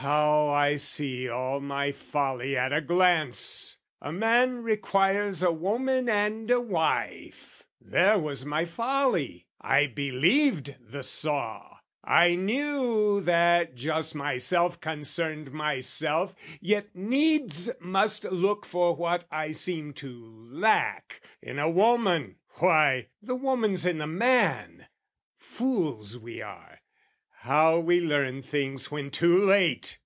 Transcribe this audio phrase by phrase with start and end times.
[0.00, 3.78] How I see all my folly at a glance!
[4.00, 11.02] "A man requires a woman and a wife:" There was my folly; I believed the
[11.02, 19.50] saw: I knew that just myself concerned myself, Yet needs must look for what I
[19.50, 24.86] seemed to lack, In a woman, why, the woman's in the man!
[25.40, 26.78] Fools we are,
[27.42, 30.00] how we learn things when too late!